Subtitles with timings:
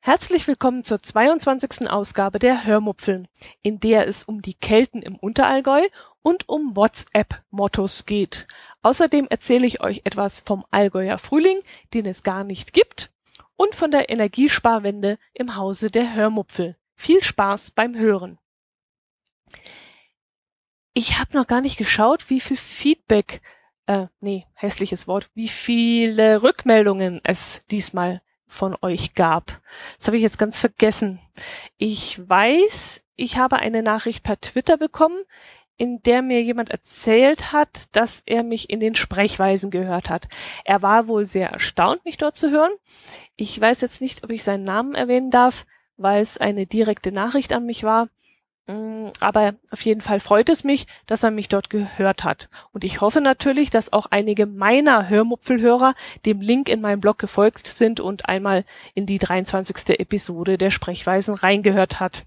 [0.00, 1.88] Herzlich willkommen zur 22.
[1.88, 3.28] Ausgabe der Hörmupfeln,
[3.62, 5.82] in der es um die Kelten im Unterallgäu
[6.22, 8.48] und um WhatsApp-Mottos geht.
[8.82, 11.60] Außerdem erzähle ich euch etwas vom Allgäuer Frühling,
[11.94, 13.12] den es gar nicht gibt,
[13.54, 16.76] und von der Energiesparwende im Hause der Hörmupfel.
[16.96, 18.40] Viel Spaß beim Hören.
[20.92, 23.40] Ich habe noch gar nicht geschaut, wie viel Feedback,
[23.86, 29.60] äh, nee, hässliches Wort, wie viele Rückmeldungen es diesmal von euch gab.
[29.98, 31.20] Das habe ich jetzt ganz vergessen.
[31.76, 35.22] Ich weiß, ich habe eine Nachricht per Twitter bekommen,
[35.76, 40.28] in der mir jemand erzählt hat, dass er mich in den Sprechweisen gehört hat.
[40.64, 42.72] Er war wohl sehr erstaunt, mich dort zu hören.
[43.36, 45.66] Ich weiß jetzt nicht, ob ich seinen Namen erwähnen darf,
[45.96, 48.08] weil es eine direkte Nachricht an mich war.
[48.70, 52.48] Mm, aber auf jeden Fall freut es mich, dass er mich dort gehört hat.
[52.72, 57.66] Und ich hoffe natürlich, dass auch einige meiner Hörmupfelhörer dem Link in meinem Blog gefolgt
[57.66, 59.98] sind und einmal in die 23.
[59.98, 62.26] Episode der Sprechweisen reingehört hat.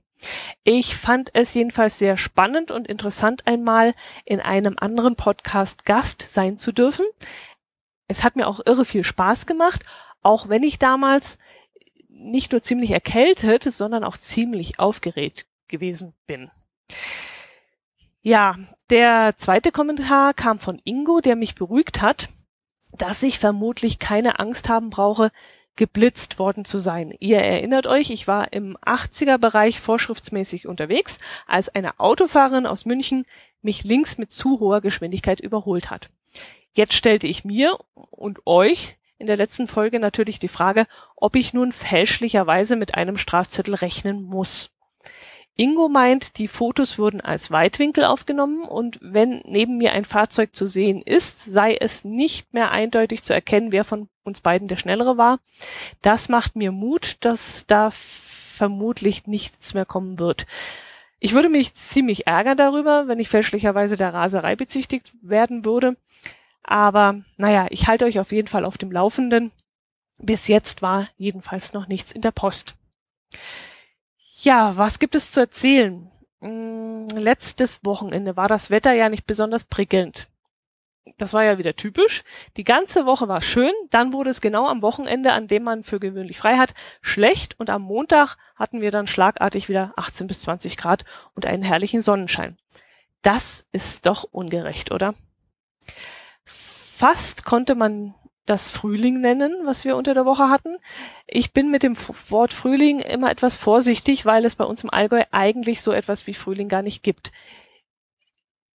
[0.66, 3.94] Ich fand es jedenfalls sehr spannend und interessant einmal
[4.26, 7.06] in einem anderen Podcast Gast sein zu dürfen.
[8.08, 9.84] Es hat mir auch irre viel Spaß gemacht,
[10.22, 11.38] auch wenn ich damals
[12.10, 16.52] nicht nur ziemlich erkältet, sondern auch ziemlich aufgeregt gewesen bin.
[18.22, 18.56] Ja,
[18.92, 22.30] der zweite Kommentar kam von Ingo, der mich beruhigt hat,
[22.96, 25.32] dass ich vermutlich keine Angst haben brauche,
[25.76, 27.16] geblitzt worden zu sein.
[27.20, 33.26] Ihr erinnert euch, ich war im 80er Bereich vorschriftsmäßig unterwegs, als eine Autofahrerin aus München
[33.64, 36.12] mich links mit zu hoher Geschwindigkeit überholt hat.
[36.76, 40.86] Jetzt stellte ich mir und euch in der letzten Folge natürlich die Frage,
[41.16, 44.70] ob ich nun fälschlicherweise mit einem Strafzettel rechnen muss.
[45.56, 50.66] Ingo meint, die Fotos würden als Weitwinkel aufgenommen und wenn neben mir ein Fahrzeug zu
[50.66, 55.18] sehen ist, sei es nicht mehr eindeutig zu erkennen, wer von uns beiden der Schnellere
[55.18, 55.40] war.
[56.02, 60.48] Das macht mir Mut, dass da vermutlich nichts mehr kommen wird.
[61.20, 65.96] Ich würde mich ziemlich ärgern darüber, wenn ich fälschlicherweise der Raserei bezichtigt werden würde.
[66.64, 69.52] Aber naja, ich halte euch auf jeden Fall auf dem Laufenden.
[70.18, 72.76] Bis jetzt war jedenfalls noch nichts in der Post.
[74.44, 76.12] Ja, was gibt es zu erzählen?
[76.42, 80.28] Hm, letztes Wochenende war das Wetter ja nicht besonders prickelnd.
[81.18, 82.24] Das war ja wieder typisch.
[82.58, 85.98] Die ganze Woche war schön, dann wurde es genau am Wochenende, an dem man für
[85.98, 90.76] gewöhnlich frei hat, schlecht und am Montag hatten wir dann schlagartig wieder 18 bis 20
[90.76, 91.06] Grad
[91.36, 92.58] und einen herrlichen Sonnenschein.
[93.22, 95.16] Das ist doch ungerecht, oder?
[96.44, 98.14] Fast konnte man
[98.46, 100.78] das Frühling nennen, was wir unter der Woche hatten.
[101.28, 101.96] Ich bin mit dem
[102.30, 106.34] Wort Frühling immer etwas vorsichtig, weil es bei uns im Allgäu eigentlich so etwas wie
[106.34, 107.32] Frühling gar nicht gibt.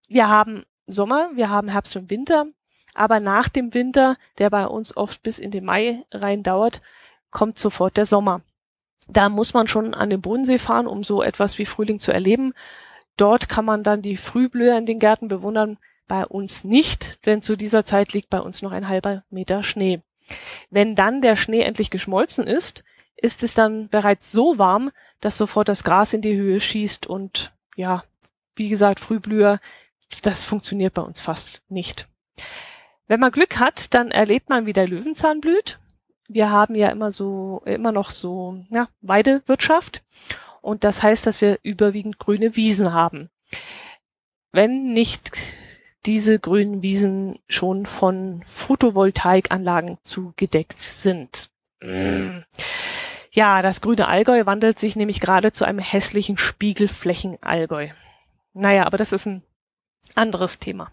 [0.07, 2.47] Wir haben Sommer, wir haben Herbst und Winter,
[2.93, 6.81] aber nach dem Winter, der bei uns oft bis in den Mai rein dauert,
[7.29, 8.41] kommt sofort der Sommer.
[9.09, 12.53] Da muss man schon an den Bodensee fahren, um so etwas wie Frühling zu erleben.
[13.17, 17.55] Dort kann man dann die Frühblüher in den Gärten bewundern, bei uns nicht, denn zu
[17.55, 20.01] dieser Zeit liegt bei uns noch ein halber Meter Schnee.
[20.69, 22.83] Wenn dann der Schnee endlich geschmolzen ist,
[23.15, 24.91] ist es dann bereits so warm,
[25.21, 28.03] dass sofort das Gras in die Höhe schießt und ja,
[28.55, 29.59] wie gesagt, Frühblüher,
[30.21, 32.07] das funktioniert bei uns fast nicht.
[33.07, 35.79] Wenn man Glück hat, dann erlebt man, wie der Löwenzahn blüht.
[36.27, 40.03] Wir haben ja immer so, immer noch so, ja, Weidewirtschaft.
[40.61, 43.29] Und das heißt, dass wir überwiegend grüne Wiesen haben.
[44.51, 45.31] Wenn nicht
[46.07, 51.49] diese grünen Wiesen schon von Photovoltaikanlagen zugedeckt sind.
[51.81, 52.39] Mm.
[53.31, 57.89] Ja, das grüne Allgäu wandelt sich nämlich gerade zu einem hässlichen Spiegelflächen-Allgäu.
[58.53, 59.43] Naja, aber das ist ein
[60.15, 60.91] anderes Thema.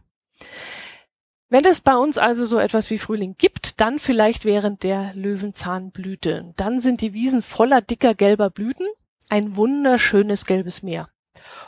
[1.48, 6.52] Wenn es bei uns also so etwas wie Frühling gibt, dann vielleicht während der Löwenzahnblüte.
[6.56, 8.88] Dann sind die Wiesen voller dicker gelber Blüten,
[9.28, 11.08] ein wunderschönes gelbes Meer.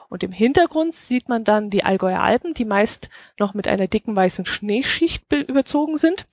[0.08, 3.08] Und im Hintergrund sieht man dann die Allgäuer Alpen, die meist
[3.38, 6.26] noch mit einer dicken weißen Schneeschicht überzogen sind.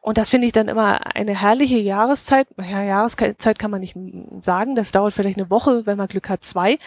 [0.00, 2.48] Und das finde ich dann immer eine herrliche Jahreszeit.
[2.58, 3.96] Ja, Jahreszeit kann man nicht
[4.42, 4.74] sagen.
[4.74, 6.78] Das dauert vielleicht eine Woche, wenn man Glück hat, zwei.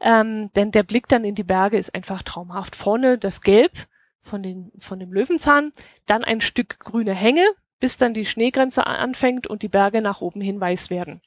[0.00, 2.76] Ähm, denn der Blick dann in die Berge ist einfach traumhaft.
[2.76, 3.72] Vorne das Gelb
[4.20, 5.72] von, den, von dem Löwenzahn,
[6.06, 7.44] dann ein Stück grüne Hänge,
[7.80, 11.22] bis dann die Schneegrenze anfängt und die Berge nach oben hin weiß werden.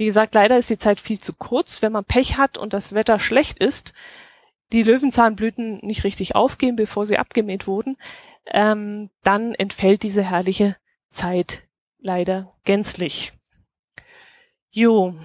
[0.00, 1.82] Wie gesagt, leider ist die Zeit viel zu kurz.
[1.82, 3.92] Wenn man Pech hat und das Wetter schlecht ist,
[4.72, 7.98] die Löwenzahnblüten nicht richtig aufgehen, bevor sie abgemäht wurden,
[8.46, 10.74] ähm, dann entfällt diese herrliche
[11.10, 11.64] Zeit
[11.98, 13.34] leider gänzlich.
[14.70, 15.16] Jo,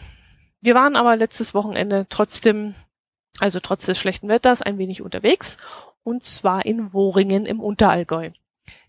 [0.60, 2.76] wir waren aber letztes Wochenende trotzdem
[3.40, 5.56] also trotz des schlechten Wetters ein wenig unterwegs,
[6.04, 8.32] und zwar in Woringen im Unterallgäu.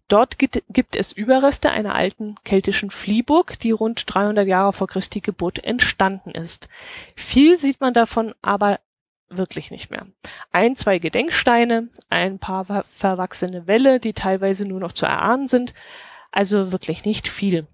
[0.09, 5.65] Dort gibt, es Überreste einer alten keltischen Fliehburg, die rund 300 Jahre vor Christi Geburt
[5.65, 6.69] entstanden ist.
[7.17, 8.79] Viel sieht man davon aber
[9.29, 10.07] wirklich nicht mehr.
[10.53, 15.75] Ein, zwei Gedenksteine, ein paar verwachsene Wälle, die teilweise nur noch zu erahnen sind,
[16.31, 17.67] also wirklich nicht viel.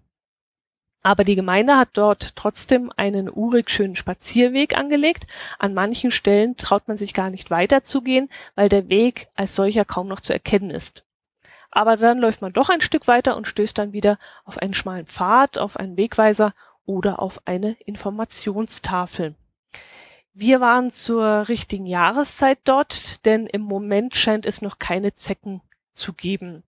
[1.02, 5.26] Aber die Gemeinde hat dort trotzdem einen urig schönen Spazierweg angelegt.
[5.58, 10.06] An manchen Stellen traut man sich gar nicht weiterzugehen, weil der Weg als solcher kaum
[10.06, 11.04] noch zu erkennen ist.
[11.72, 15.06] Aber dann läuft man doch ein Stück weiter und stößt dann wieder auf einen schmalen
[15.06, 16.54] Pfad, auf einen Wegweiser
[16.84, 19.34] oder auf eine Informationstafel.
[20.34, 25.62] Wir waren zur richtigen Jahreszeit dort, denn im Moment scheint es noch keine Zecken
[25.94, 26.62] zu geben.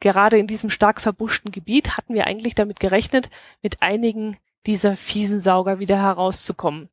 [0.00, 3.30] Gerade in diesem stark verbuschten Gebiet hatten wir eigentlich damit gerechnet,
[3.60, 4.36] mit einigen
[4.66, 6.88] dieser fiesen Sauger wieder herauszukommen.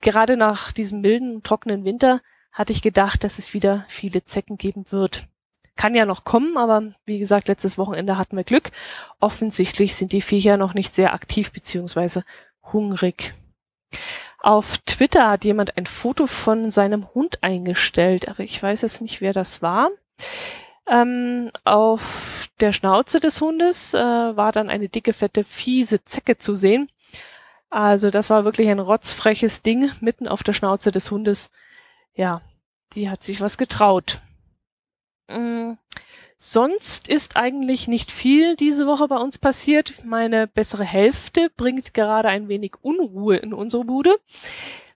[0.00, 2.20] Gerade nach diesem milden, trockenen Winter
[2.52, 5.28] hatte ich gedacht, dass es wieder viele Zecken geben wird.
[5.76, 8.70] Kann ja noch kommen, aber wie gesagt, letztes Wochenende hatten wir Glück.
[9.20, 12.24] Offensichtlich sind die Viecher noch nicht sehr aktiv beziehungsweise
[12.62, 13.32] hungrig.
[14.38, 19.20] Auf Twitter hat jemand ein Foto von seinem Hund eingestellt, aber ich weiß jetzt nicht,
[19.20, 19.90] wer das war.
[20.86, 26.54] Ähm, auf der Schnauze des Hundes äh, war dann eine dicke, fette, fiese Zecke zu
[26.54, 26.90] sehen.
[27.70, 31.50] Also das war wirklich ein rotzfreches Ding mitten auf der Schnauze des Hundes.
[32.14, 32.42] Ja,
[32.94, 34.20] die hat sich was getraut.
[35.32, 35.78] Mm,
[36.44, 40.04] Sonst ist eigentlich nicht viel diese Woche bei uns passiert.
[40.04, 44.16] Meine bessere Hälfte bringt gerade ein wenig Unruhe in unsere Bude.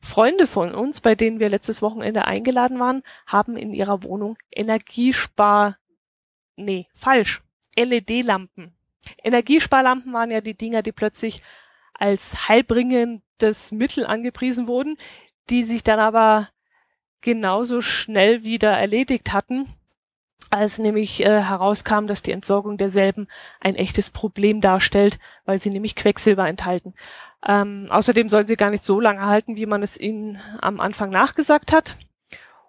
[0.01, 5.79] Freunde von uns, bei denen wir letztes Wochenende eingeladen waren, haben in ihrer Wohnung Energiespar,
[6.57, 7.43] nee, falsch,
[7.77, 8.75] LED-Lampen.
[9.23, 11.43] Energiesparlampen waren ja die Dinger, die plötzlich
[11.95, 14.97] als heilbringendes Mittel angepriesen wurden,
[15.49, 16.49] die sich dann aber
[17.21, 19.69] genauso schnell wieder erledigt hatten
[20.51, 23.27] als nämlich äh, herauskam, dass die Entsorgung derselben
[23.61, 26.95] ein echtes Problem darstellt, weil sie nämlich Quecksilber enthalten.
[27.47, 31.11] Ähm, außerdem sollen sie gar nicht so lange halten, wie man es ihnen am Anfang
[31.11, 31.97] nachgesagt hat.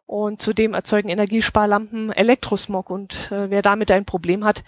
[0.06, 4.64] Und zudem erzeugen Energiesparlampen Elektrosmog und äh, wer damit ein Problem hat,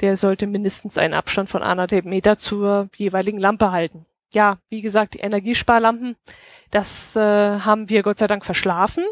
[0.00, 4.06] der sollte mindestens einen Abstand von anderthalb Meter zur jeweiligen Lampe halten.
[4.32, 6.16] Ja, wie gesagt, die Energiesparlampen,
[6.70, 9.04] das äh, haben wir Gott sei Dank verschlafen.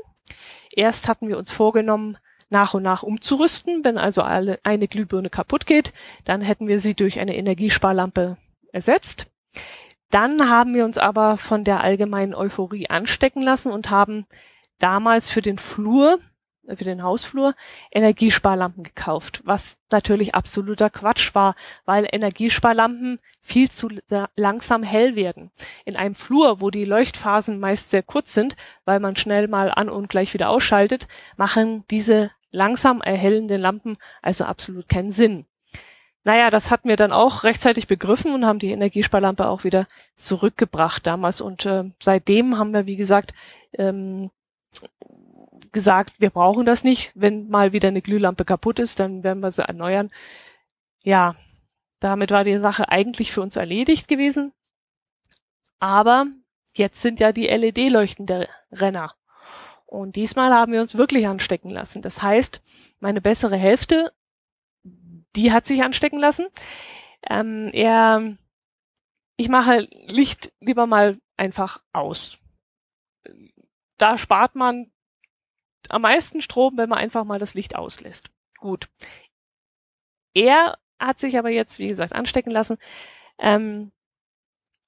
[0.73, 2.17] Erst hatten wir uns vorgenommen,
[2.51, 3.85] nach und nach umzurüsten.
[3.85, 5.93] Wenn also alle, eine Glühbirne kaputt geht,
[6.25, 8.37] dann hätten wir sie durch eine Energiesparlampe
[8.73, 9.29] ersetzt.
[10.11, 14.27] Dann haben wir uns aber von der allgemeinen Euphorie anstecken lassen und haben
[14.81, 16.19] damals für den Flur,
[16.67, 17.55] äh, für den Hausflur,
[17.93, 21.55] Energiesparlampen gekauft, was natürlich absoluter Quatsch war,
[21.85, 23.89] weil Energiesparlampen viel zu
[24.35, 25.53] langsam hell werden.
[25.85, 29.89] In einem Flur, wo die Leuchtphasen meist sehr kurz sind, weil man schnell mal an
[29.89, 31.07] und gleich wieder ausschaltet,
[31.37, 35.47] machen diese langsam erhellenden Lampen also absolut keinen Sinn.
[36.23, 39.87] Naja, das hatten wir dann auch rechtzeitig begriffen und haben die Energiesparlampe auch wieder
[40.17, 41.41] zurückgebracht damals.
[41.41, 43.33] Und äh, seitdem haben wir, wie gesagt,
[43.73, 44.31] ähm,
[45.73, 47.13] gesagt, wir brauchen das nicht.
[47.15, 50.11] Wenn mal wieder eine Glühlampe kaputt ist, dann werden wir sie erneuern.
[51.03, 51.37] Ja,
[52.01, 54.53] damit war die Sache eigentlich für uns erledigt gewesen.
[55.79, 56.27] Aber
[56.75, 59.15] jetzt sind ja die LED-Leuchten der Renner.
[59.91, 62.01] Und diesmal haben wir uns wirklich anstecken lassen.
[62.01, 62.63] Das heißt,
[63.01, 64.13] meine bessere Hälfte,
[65.35, 66.47] die hat sich anstecken lassen.
[67.29, 68.37] Ähm, er,
[69.37, 72.39] ich mache Licht lieber mal einfach aus.
[73.99, 74.93] Da spart man
[75.89, 78.31] am meisten Strom, wenn man einfach mal das Licht auslässt.
[78.59, 78.89] Gut.
[80.35, 82.79] Er hat sich aber jetzt, wie gesagt, anstecken lassen
[83.39, 83.91] ähm,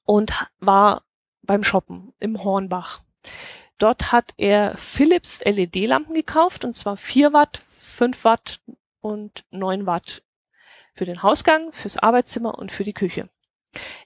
[0.05, 1.03] und war
[1.43, 3.03] beim Shoppen im Hornbach.
[3.83, 8.61] Dort hat er Philips LED-Lampen gekauft, und zwar 4 Watt, 5 Watt
[9.01, 10.23] und 9 Watt
[10.95, 13.29] für den Hausgang, fürs Arbeitszimmer und für die Küche.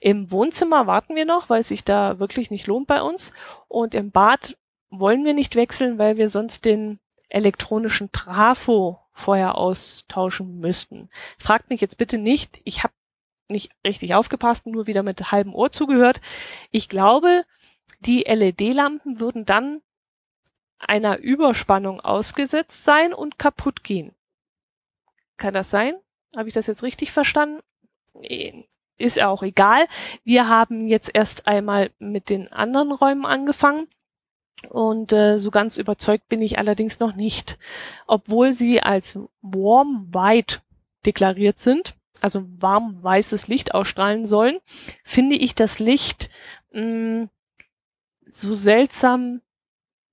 [0.01, 3.35] Im Wohnzimmer warten wir noch, weil es sich da wirklich nicht lohnt bei uns.
[3.69, 4.57] Und im Bad
[4.89, 11.11] wollen wir nicht wechseln, weil wir sonst den elektronischen Trafo vorher austauschen müssten.
[11.37, 12.95] Fragt mich jetzt bitte nicht, ich habe
[13.51, 16.23] nicht richtig aufgepasst, nur wieder mit halbem Ohr zugehört.
[16.71, 17.45] Ich glaube,
[18.01, 19.83] die LED-Lampen würden dann
[20.79, 24.15] einer Überspannung ausgesetzt sein und kaputt gehen.
[25.37, 25.95] Kann das sein?
[26.37, 27.63] Habe ich das jetzt richtig verstanden?
[28.99, 29.87] Ist auch egal.
[30.25, 33.89] Wir haben jetzt erst einmal mit den anderen Räumen angefangen.
[34.71, 37.59] Und äh, so ganz überzeugt bin ich allerdings noch nicht.
[38.07, 40.61] Obwohl sie als Warm White
[41.05, 44.59] deklariert sind, also warm weißes Licht ausstrahlen sollen,
[45.05, 46.31] finde ich das Licht
[46.73, 47.31] mh, mm,
[48.37, 49.41] so seltsam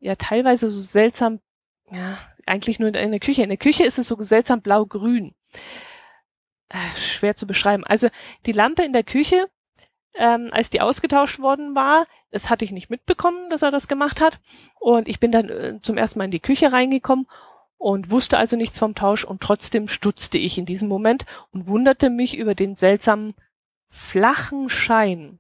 [0.04, 1.40] ja teilweise so seltsam,
[1.90, 3.44] ja, eigentlich nur in der Küche.
[3.44, 5.34] In der Küche ist es so seltsam blau-grün.
[6.70, 7.86] Äh, schwer zu beschreiben.
[7.86, 8.10] Also
[8.46, 9.48] die Lampe in der Küche,
[10.16, 14.20] ähm, als die ausgetauscht worden war, das hatte ich nicht mitbekommen, dass er das gemacht
[14.20, 14.40] hat.
[14.80, 17.28] Und ich bin dann äh, zum ersten Mal in die Küche reingekommen
[17.78, 22.10] und wusste also nichts vom Tausch und trotzdem stutzte ich in diesem Moment und wunderte
[22.10, 23.34] mich über den seltsamen
[23.88, 25.40] flachen Schein.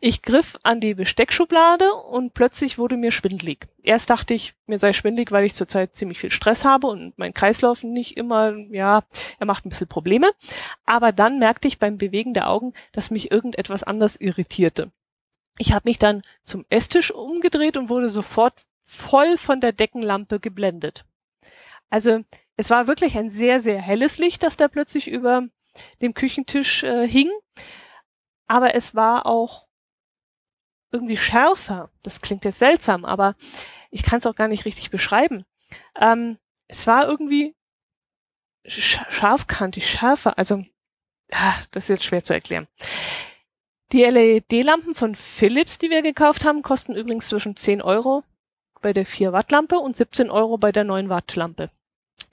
[0.00, 3.68] Ich griff an die Besteckschublade und plötzlich wurde mir schwindlig.
[3.82, 7.34] Erst dachte ich, mir sei schwindlig, weil ich zurzeit ziemlich viel Stress habe und mein
[7.34, 9.02] Kreislauf nicht immer, ja,
[9.38, 10.30] er macht ein bisschen Probleme.
[10.84, 14.90] Aber dann merkte ich beim Bewegen der Augen, dass mich irgendetwas anders irritierte.
[15.58, 18.54] Ich habe mich dann zum Esstisch umgedreht und wurde sofort
[18.86, 21.04] voll von der Deckenlampe geblendet.
[21.90, 22.20] Also
[22.56, 25.48] es war wirklich ein sehr, sehr helles Licht, das da plötzlich über
[26.00, 27.30] dem Küchentisch äh, hing.
[28.50, 29.68] Aber es war auch
[30.90, 31.88] irgendwie schärfer.
[32.02, 33.36] Das klingt jetzt seltsam, aber
[33.92, 35.44] ich kann es auch gar nicht richtig beschreiben.
[35.94, 37.54] Ähm, es war irgendwie
[38.66, 40.36] sch scharfkantig, schärfer.
[40.36, 40.64] Also,
[41.30, 42.66] ah, das ist jetzt schwer zu erklären.
[43.92, 48.24] Die LED-Lampen von Philips, die wir gekauft haben, kosten übrigens zwischen 10 Euro
[48.82, 51.70] bei der 4 Watt Lampe und 17 Euro bei der 9 Watt Lampe.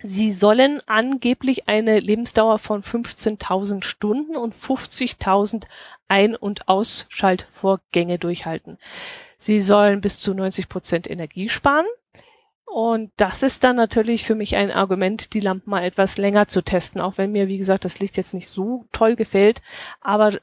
[0.03, 5.65] Sie sollen angeblich eine Lebensdauer von 15.000 Stunden und 50.000
[6.07, 8.77] Ein- und Ausschaltvorgänge durchhalten.
[9.39, 11.85] Sie sollen bis zu 90 Prozent Energie sparen.
[12.65, 16.61] Und das ist dann natürlich für mich ein Argument, die Lampen mal etwas länger zu
[16.61, 19.61] testen, auch wenn mir, wie gesagt, das Licht jetzt nicht so toll gefällt.
[20.01, 20.37] Aber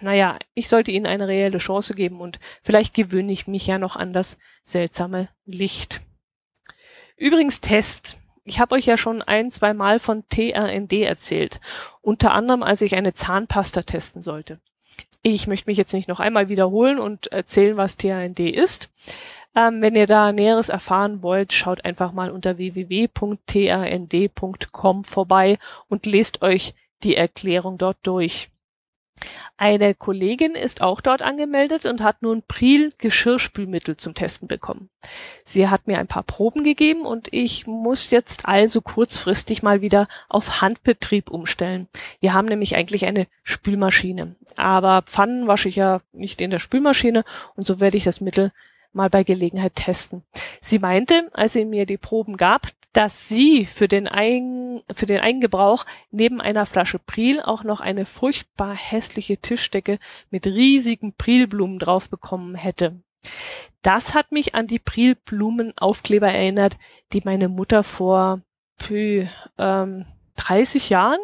[0.00, 3.96] naja, ich sollte ihnen eine reelle Chance geben und vielleicht gewöhne ich mich ja noch
[3.96, 6.00] an das seltsame Licht.
[7.16, 11.60] Übrigens Test ich habe euch ja schon ein, zwei Mal von TRND erzählt.
[12.02, 14.60] Unter anderem, als ich eine Zahnpasta testen sollte.
[15.22, 18.90] Ich möchte mich jetzt nicht noch einmal wiederholen und erzählen, was TRND ist.
[19.56, 23.44] Ähm, wenn ihr da Näheres erfahren wollt, schaut einfach mal unter www.trnd.com
[25.04, 25.58] vorbei
[25.88, 28.50] und lest euch die Erklärung dort durch.
[29.56, 34.90] Eine Kollegin ist auch dort angemeldet und hat nun Priel Geschirrspülmittel zum Testen bekommen.
[35.44, 40.08] Sie hat mir ein paar Proben gegeben und ich muss jetzt also kurzfristig mal wieder
[40.28, 41.88] auf Handbetrieb umstellen.
[42.20, 47.24] Wir haben nämlich eigentlich eine Spülmaschine, aber Pfannen wasche ich ja nicht in der Spülmaschine
[47.54, 48.52] und so werde ich das Mittel
[48.92, 50.22] mal bei Gelegenheit testen.
[50.60, 55.20] Sie meinte, als sie mir die Proben gab, dass sie für den, Eigen, für den
[55.20, 59.98] Eigengebrauch neben einer Flasche Priel auch noch eine furchtbar hässliche Tischdecke
[60.30, 63.02] mit riesigen Prilblumen drauf bekommen hätte.
[63.82, 66.78] Das hat mich an die Prilblumenaufkleber erinnert,
[67.12, 68.40] die meine Mutter vor
[68.78, 69.26] pü,
[69.58, 71.20] ähm, 30 Jahren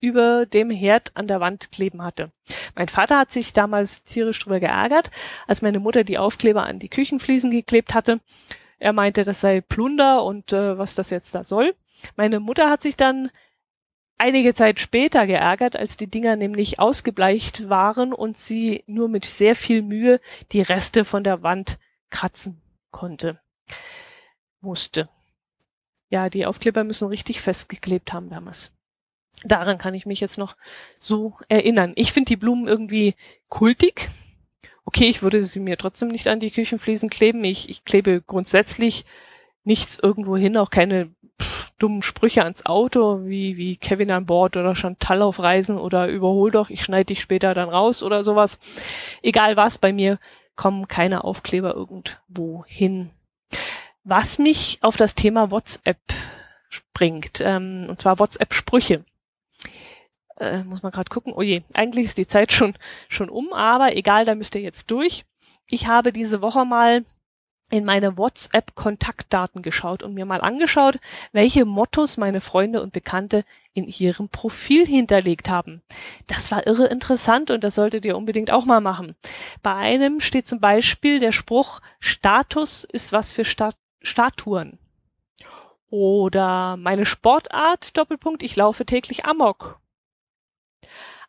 [0.00, 2.32] über dem Herd an der Wand kleben hatte.
[2.74, 5.12] Mein Vater hat sich damals tierisch drüber geärgert,
[5.46, 8.20] als meine Mutter die Aufkleber an die Küchenfliesen geklebt hatte
[8.78, 11.74] er meinte, das sei Plunder und äh, was das jetzt da soll.
[12.16, 13.30] Meine Mutter hat sich dann
[14.18, 19.54] einige Zeit später geärgert, als die Dinger nämlich ausgebleicht waren und sie nur mit sehr
[19.54, 20.20] viel Mühe
[20.52, 21.78] die Reste von der Wand
[22.10, 23.40] kratzen konnte.
[24.60, 25.08] Musste.
[26.08, 28.72] Ja, die Aufkleber müssen richtig festgeklebt haben damals.
[29.44, 30.56] Daran kann ich mich jetzt noch
[30.98, 31.92] so erinnern.
[31.96, 33.14] Ich finde die Blumen irgendwie
[33.48, 34.08] kultig.
[34.86, 37.42] Okay, ich würde sie mir trotzdem nicht an die Küchenfliesen kleben.
[37.44, 39.04] Ich, ich klebe grundsätzlich
[39.64, 41.10] nichts irgendwo hin, auch keine
[41.42, 46.06] pff, dummen Sprüche ans Auto, wie, wie Kevin an Bord oder Chantal auf Reisen oder
[46.06, 48.60] überhol doch, ich schneide dich später dann raus oder sowas.
[49.22, 50.20] Egal was, bei mir
[50.54, 53.10] kommen keine Aufkleber irgendwo hin.
[54.04, 55.98] Was mich auf das Thema WhatsApp
[56.68, 59.04] springt, ähm, und zwar WhatsApp-Sprüche
[60.38, 62.74] äh, muss man gerade gucken, oh je, eigentlich ist die Zeit schon,
[63.08, 65.24] schon um, aber egal, da müsst ihr jetzt durch.
[65.68, 67.04] Ich habe diese Woche mal
[67.70, 70.98] in meine WhatsApp-Kontaktdaten geschaut und mir mal angeschaut,
[71.32, 75.82] welche Mottos meine Freunde und Bekannte in ihrem Profil hinterlegt haben.
[76.28, 79.16] Das war irre interessant und das solltet ihr unbedingt auch mal machen.
[79.62, 84.78] Bei einem steht zum Beispiel der Spruch, Status ist was für Stat Statuen.
[85.88, 89.80] Oder meine Sportart, Doppelpunkt, ich laufe täglich Amok.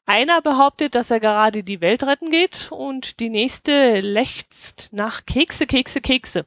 [0.07, 5.67] Einer behauptet, dass er gerade die Welt retten geht und die nächste lechzt nach Kekse,
[5.67, 6.45] Kekse, Kekse.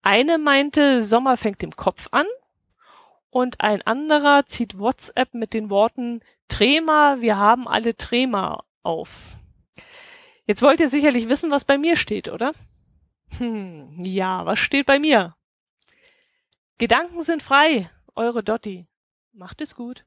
[0.00, 2.24] Eine meinte, Sommer fängt im Kopf an
[3.28, 9.36] und ein anderer zieht WhatsApp mit den Worten Trema, wir haben alle Trema auf.
[10.46, 12.54] Jetzt wollt ihr sicherlich wissen, was bei mir steht, oder?
[13.36, 15.36] Hm, ja, was steht bei mir?
[16.78, 18.86] Gedanken sind frei, eure Dotti.
[19.32, 20.06] Macht es gut.